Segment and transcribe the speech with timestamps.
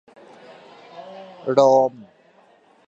[1.47, 1.59] โร
[1.91, 1.93] ม